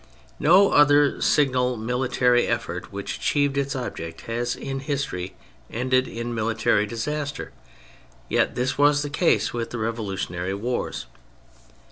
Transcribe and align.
No 0.39 0.71
other 0.71 1.21
signal 1.21 1.77
military 1.77 2.47
effort 2.47 2.91
which 2.91 3.17
achieved 3.17 3.55
its 3.55 3.75
object 3.75 4.21
has 4.21 4.55
in 4.55 4.79
history 4.79 5.35
ended 5.69 6.07
in 6.07 6.33
military 6.33 6.87
disaster— 6.87 7.51
yet 8.27 8.55
this 8.55 8.79
was 8.79 9.03
the 9.03 9.11
case 9.11 9.53
with 9.53 9.69
the 9.69 9.77
revolutionary 9.77 10.55
wars. 10.55 11.05